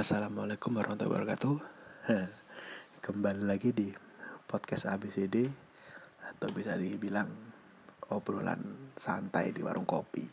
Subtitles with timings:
[0.00, 1.56] Assalamualaikum warahmatullahi wabarakatuh.
[3.04, 3.92] Kembali lagi di
[4.48, 5.44] podcast ABCD
[6.24, 7.28] Atau bisa dibilang
[8.08, 10.24] obrolan santai di warung kopi.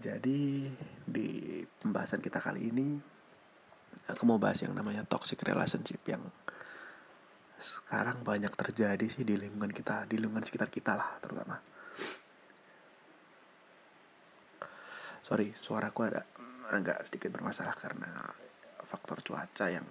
[0.00, 0.64] Jadi
[1.04, 2.96] di pembahasan kita kali ini
[4.08, 6.32] Aku mau bahas yang namanya toxic relationship Yang
[7.60, 11.60] sekarang banyak terjadi sih di lingkungan kita Di lingkungan sekitar kita lah terutama.
[15.20, 16.24] Sorry, suaraku ada
[16.72, 18.10] agak sedikit bermasalah karena
[18.86, 19.86] faktor cuaca yang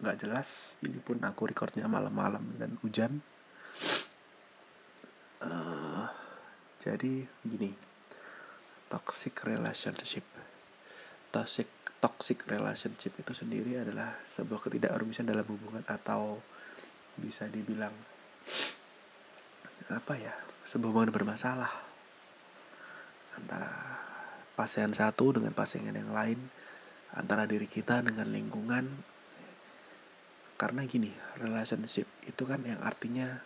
[0.00, 0.78] nggak jelas.
[0.84, 3.20] Ini pun aku recordnya malam-malam dan hujan.
[5.38, 6.10] Uh,
[6.82, 7.74] jadi gini
[8.90, 10.24] toxic relationship.
[11.28, 11.68] Toxic
[11.98, 16.38] toxic relationship itu sendiri adalah sebuah ketidakharmonisan dalam hubungan atau
[17.18, 17.92] bisa dibilang
[19.90, 20.30] apa ya
[20.62, 21.72] sebuah hubungan bermasalah
[23.34, 23.97] antara
[24.58, 26.50] pasangan satu dengan pasangan yang lain
[27.14, 28.90] antara diri kita dengan lingkungan.
[30.58, 33.38] Karena gini relationship itu kan yang artinya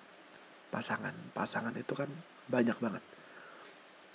[0.73, 1.13] pasangan.
[1.37, 2.09] Pasangan itu kan
[2.49, 3.05] banyak banget.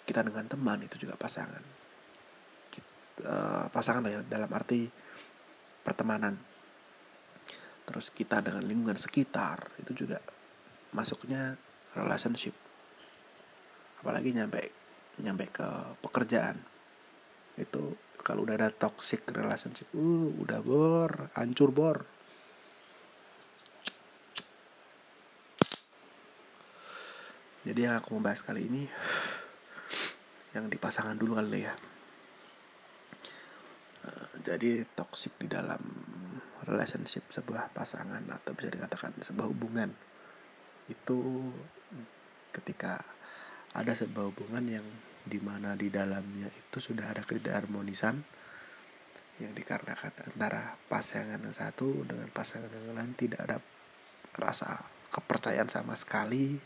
[0.09, 1.61] Kita dengan teman itu juga pasangan.
[2.73, 2.89] Kita,
[3.21, 4.89] uh, eh, pasangan ya dalam arti
[5.85, 6.33] pertemanan.
[7.85, 10.17] Terus kita dengan lingkungan sekitar itu juga
[10.97, 11.53] masuknya
[11.93, 12.57] relationship.
[14.01, 14.73] Apalagi nyampe
[15.21, 15.67] nyampe ke
[16.01, 16.76] pekerjaan
[17.57, 21.97] itu kalau udah ada toxic relationship uh udah bor hancur bor.
[27.67, 28.87] Jadi yang aku mau bahas kali ini
[30.55, 31.75] yang di pasangan dulu kali ya.
[34.07, 35.81] Uh, jadi toxic di dalam
[36.63, 39.91] relationship sebuah pasangan atau bisa dikatakan sebuah hubungan
[40.87, 41.51] itu
[42.55, 43.03] ketika
[43.75, 44.87] ada sebuah hubungan yang
[45.27, 48.15] di mana di dalamnya itu sudah ada ketidakharmonisan
[49.37, 53.57] yang dikarenakan antara pasangan yang satu dengan pasangan yang lain tidak ada
[54.33, 54.81] rasa
[55.13, 56.57] kepercayaan sama sekali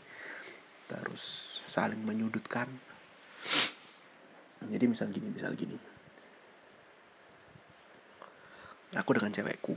[0.88, 2.68] terus saling menyudutkan.
[4.62, 5.76] Jadi misal gini misal gini.
[8.96, 9.74] Aku dengan cewekku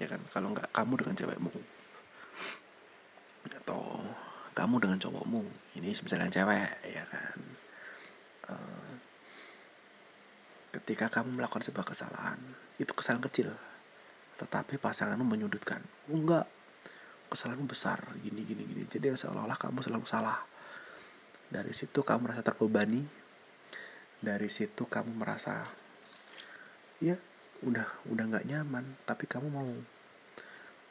[0.00, 0.20] ya kan?
[0.30, 1.52] Kalau nggak kamu dengan cewekmu
[3.66, 4.02] atau
[4.56, 5.42] kamu dengan cowokmu
[5.78, 7.38] ini misalnya cewek ya kan
[8.46, 8.94] Eh,
[10.78, 12.38] ketika kamu melakukan sebuah kesalahan
[12.78, 13.48] itu kesalahan kecil
[14.38, 16.46] tetapi pasanganmu menyudutkan enggak
[17.26, 18.82] kesalahanmu besar gini gini gini.
[18.86, 20.46] Jadi seolah-olah kamu selalu salah.
[21.50, 23.02] Dari situ kamu merasa terbebani
[24.22, 25.66] dari situ kamu merasa
[27.02, 27.18] ya
[27.66, 29.72] udah udah nggak nyaman tapi kamu mau.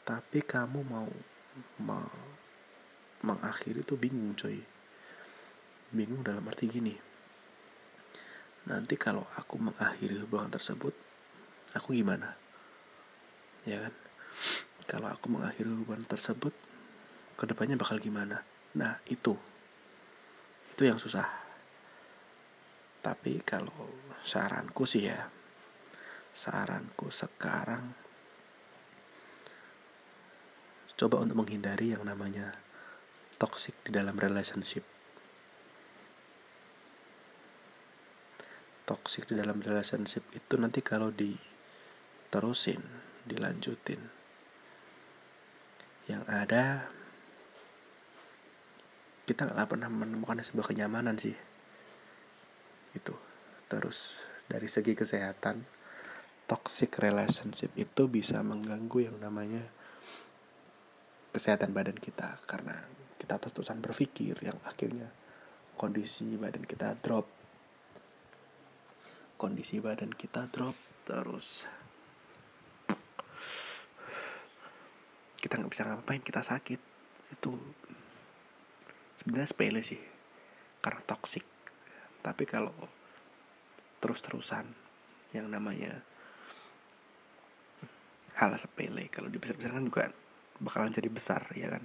[0.04, 1.08] Tapi kamu mau,
[1.82, 2.10] mau
[3.24, 4.60] mengakhiri itu bingung coy.
[5.96, 7.15] Bingung dalam arti gini
[8.66, 10.94] nanti kalau aku mengakhiri hubungan tersebut
[11.78, 12.34] aku gimana?
[13.66, 13.94] Ya kan?
[14.86, 16.54] Kalau aku mengakhiri hubungan tersebut
[17.36, 18.42] ke depannya bakal gimana?
[18.78, 19.34] Nah itu.
[20.74, 21.26] Itu yang susah.
[23.02, 23.90] Tapi kalau
[24.26, 25.30] saranku sih ya
[26.36, 27.96] saranku sekarang
[31.00, 32.56] coba untuk menghindari yang namanya
[33.40, 34.84] toxic di dalam relationship
[38.86, 42.80] toxic di dalam relationship itu nanti kalau diterusin
[43.26, 44.00] dilanjutin.
[46.06, 46.64] Yang ada
[49.26, 51.34] kita nggak pernah menemukan sebuah kenyamanan sih.
[52.94, 53.18] Itu
[53.66, 55.66] terus dari segi kesehatan
[56.46, 59.66] toxic relationship itu bisa mengganggu yang namanya
[61.34, 62.38] kesehatan badan kita.
[62.46, 62.78] Karena
[63.18, 65.10] kita terus-terusan berpikir yang akhirnya
[65.74, 67.26] kondisi badan kita drop
[69.36, 71.68] kondisi badan kita drop terus.
[75.40, 76.80] Kita nggak bisa ngapain kita sakit.
[77.36, 77.54] Itu
[79.20, 80.02] sebenarnya sepele sih
[80.84, 81.46] karena toksik
[82.22, 82.74] tapi kalau
[84.02, 84.66] terus-terusan
[85.34, 86.02] yang namanya
[88.38, 90.14] hal sepele kalau dibesar-besarkan juga
[90.62, 91.84] bakalan jadi besar ya kan?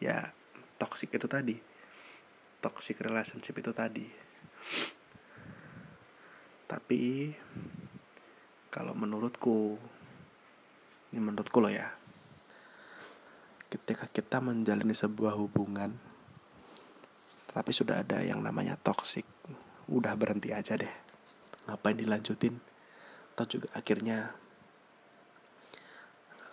[0.00, 0.32] Ya
[0.80, 1.56] toxic itu tadi.
[2.64, 4.08] Toxic relationship itu tadi
[6.70, 7.32] tapi
[8.72, 9.78] kalau menurutku
[11.14, 11.94] ini menurutku loh ya
[13.70, 15.94] ketika kita menjalani sebuah hubungan
[17.54, 19.22] tapi sudah ada yang namanya toxic
[19.86, 20.90] udah berhenti aja deh.
[21.70, 22.58] Ngapain dilanjutin?
[23.34, 24.34] Atau juga akhirnya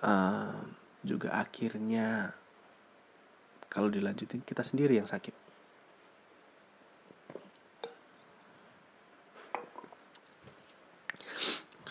[0.06, 0.62] uh,
[1.02, 2.38] juga akhirnya
[3.66, 5.34] kalau dilanjutin kita sendiri yang sakit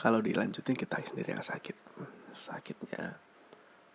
[0.01, 1.77] kalau dilanjutin kita sendiri yang sakit.
[2.33, 3.21] Sakitnya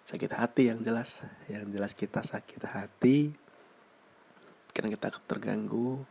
[0.06, 1.25] sakit hati yang jelas.
[1.50, 3.34] Yang jelas kita sakit hati.
[4.69, 6.06] Karena kita terganggu.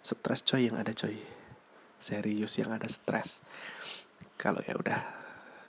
[0.00, 1.20] Stres coy yang ada coy.
[2.00, 3.44] Serius yang ada stres.
[4.40, 5.00] Kalau ya udah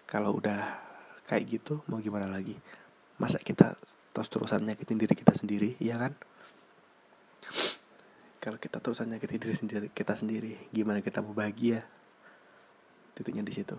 [0.07, 0.79] kalau udah
[1.27, 2.55] kayak gitu mau gimana lagi?
[3.19, 3.75] Masa kita
[4.15, 6.15] terus terusan nyakitin diri kita sendiri ya kan?
[8.39, 11.83] Kalau kita terusan nyakitin diri sendiri kita sendiri gimana kita mau bahagia
[13.17, 13.73] titiknya di situ.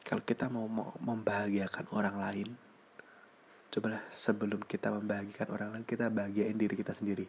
[0.00, 0.64] Kalau kita mau,
[0.96, 2.48] membahagiakan orang lain
[3.72, 7.28] cobalah sebelum kita membahagiakan orang lain kita bahagiain diri kita sendiri.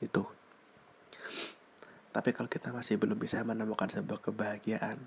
[0.00, 0.24] Itu.
[2.12, 5.00] Tapi kalau kita masih belum bisa menemukan sebuah kebahagiaan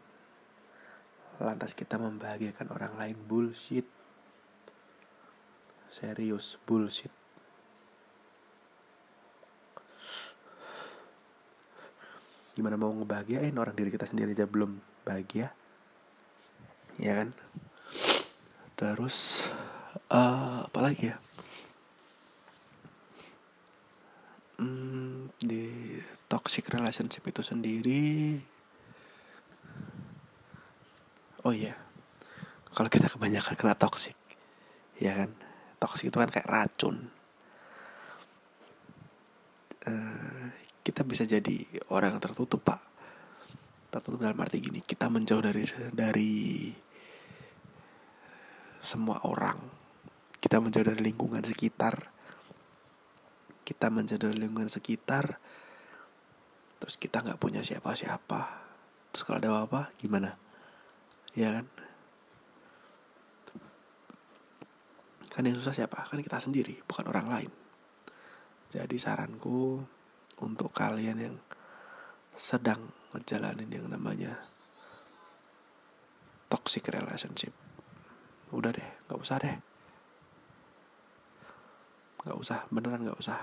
[1.35, 3.85] lantas kita membahagiakan orang lain bullshit.
[5.89, 7.25] Serius bullshit
[12.55, 15.51] gimana mau ngebahagiain orang diri kita sendiri aja belum bahagia?
[16.95, 17.35] Ya kan?
[18.79, 19.43] Terus
[20.07, 21.19] uh, apa lagi ya?
[24.55, 25.99] Hmm, di
[26.31, 28.39] toxic relationship itu sendiri.
[31.45, 31.77] Oh iya
[32.75, 34.15] kalau kita kebanyakan kena toxic
[34.99, 35.31] ya kan?
[35.79, 37.11] Toxic itu kan kayak racun
[40.95, 41.59] kita bisa jadi
[41.92, 42.80] orang tertutup pak.
[43.92, 46.71] Tertutup dalam arti gini kita menjauh dari dari
[48.80, 49.59] semua orang.
[50.39, 52.15] Kita menjauh dari lingkungan sekitar.
[53.68, 55.36] Kita menjauh dari lingkungan sekitar
[56.80, 58.63] terus kita nggak punya siapa-siapa.
[59.12, 60.39] Terus kalau ada apa-apa gimana?
[61.36, 61.68] Ya kan?
[65.27, 66.07] Kan yang susah siapa?
[66.07, 67.51] Kan kita sendiri bukan orang lain.
[68.71, 69.83] Jadi saranku
[70.43, 71.35] untuk kalian yang
[72.35, 74.43] sedang ngejalanin yang namanya
[76.51, 77.55] toxic relationship.
[78.51, 79.55] Udah deh nggak usah deh.
[82.25, 83.39] Nggak usah beneran nggak usah.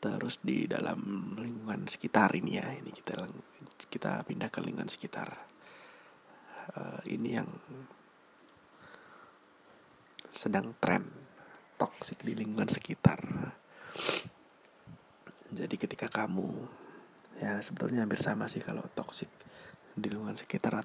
[0.00, 3.20] Terus di dalam lingkungan sekitar ini ya ini kita
[3.92, 5.28] kita pindah ke lingkungan sekitar.
[6.70, 7.50] Uh, ini yang
[10.30, 11.04] sedang tren
[11.76, 13.18] toxic di lingkungan sekitar
[15.50, 16.46] jadi ketika kamu
[17.40, 19.28] ya sebetulnya hampir sama sih kalau toxic
[19.96, 20.84] di lingkungan sekitar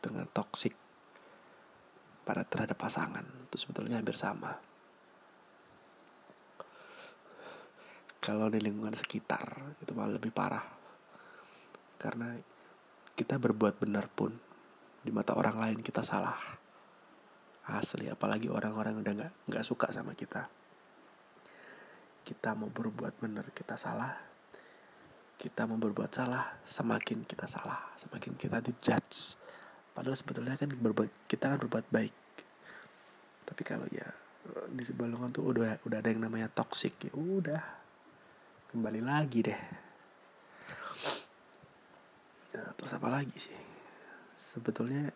[0.00, 0.72] dengan toxic
[2.28, 4.52] pada terhadap pasangan itu sebetulnya hampir sama.
[8.20, 10.66] Kalau di lingkungan sekitar itu malah lebih parah.
[11.96, 12.36] Karena
[13.16, 14.36] kita berbuat benar pun
[15.00, 16.36] di mata orang lain kita salah.
[17.68, 20.57] Asli, apalagi orang-orang udah nggak nggak suka sama kita.
[22.22, 24.14] Kita mau berbuat benar kita salah.
[25.38, 29.38] Kita mau berbuat salah, semakin kita salah, semakin kita dijudge.
[29.94, 32.14] Padahal sebetulnya kan berbuat kita kan berbuat baik.
[33.46, 34.06] Tapi kalau ya
[34.68, 37.62] di sebuah lingkungan tuh udah udah ada yang namanya toxic ya udah.
[38.68, 39.60] Kembali lagi deh.
[42.52, 43.54] Ya, terus apa lagi sih?
[44.34, 45.14] Sebetulnya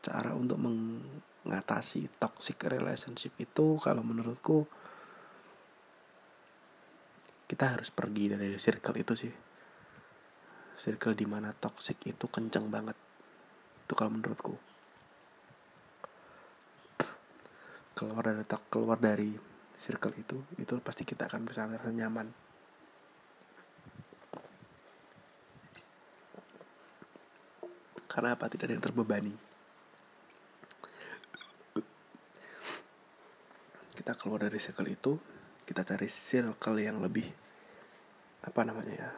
[0.00, 4.66] cara untuk mengatasi toxic relationship itu kalau menurutku
[7.48, 9.32] kita harus pergi dari circle itu sih.
[10.76, 12.94] Circle di mana toxic itu kenceng banget.
[13.88, 14.52] Itu kalau menurutku.
[17.96, 19.32] Keluar dari keluar dari
[19.80, 22.28] circle itu itu pasti kita akan bisa merasa nyaman.
[28.12, 28.46] Karena apa?
[28.52, 29.34] Tidak ada yang terbebani.
[33.96, 35.37] Kita keluar dari circle itu
[35.68, 37.28] kita cari circle yang lebih
[38.40, 39.10] apa namanya ya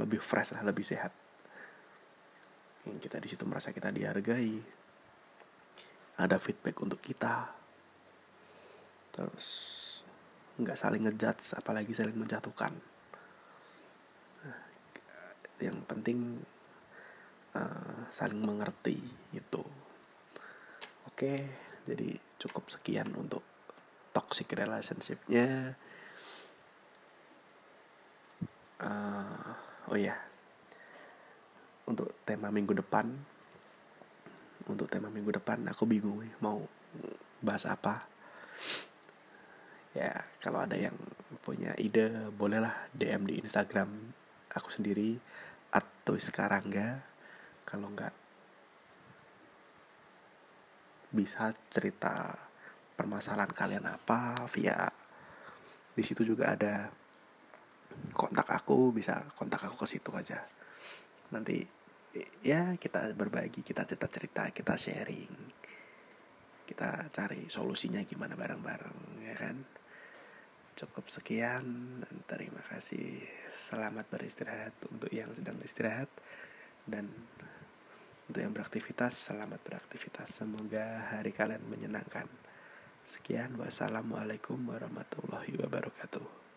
[0.00, 1.12] lebih fresh lah lebih sehat.
[2.88, 4.56] Yang kita di situ merasa kita dihargai.
[6.16, 7.52] Ada feedback untuk kita.
[9.12, 9.48] Terus
[10.56, 12.72] nggak saling ngejudge apalagi saling menjatuhkan.
[14.48, 14.62] Nah,
[15.60, 16.40] yang penting
[17.52, 18.96] uh, saling mengerti
[19.36, 19.62] itu.
[21.04, 23.40] Oke jadi cukup sekian untuk
[24.12, 25.72] toxic relationshipnya
[28.82, 30.14] uh, oh ya
[31.88, 33.08] untuk tema minggu depan
[34.68, 36.60] untuk tema minggu depan aku bingung mau
[37.40, 38.04] bahas apa.
[39.96, 40.94] Ya kalau ada yang
[41.40, 43.88] punya ide bolehlah DM di Instagram
[44.52, 45.16] aku sendiri
[45.72, 47.00] atau sekarang enggak
[47.64, 48.12] kalau enggak
[51.08, 52.36] bisa cerita
[52.96, 54.92] permasalahan kalian apa via
[55.96, 56.92] di situ juga ada
[58.12, 60.42] kontak aku bisa kontak aku ke situ aja.
[61.34, 61.62] Nanti
[62.42, 65.32] ya kita berbagi kita cerita cerita kita sharing.
[66.68, 69.56] Kita cari solusinya gimana bareng-bareng ya kan?
[70.78, 71.64] Cukup sekian
[72.04, 73.24] dan terima kasih.
[73.50, 76.10] Selamat beristirahat untuk yang sedang beristirahat
[76.86, 77.08] dan
[78.28, 80.28] untuk yang beraktivitas selamat beraktivitas.
[80.28, 82.28] Semoga hari kalian menyenangkan.
[83.08, 86.47] Sekian wassalamualaikum warahmatullahi wabarakatuh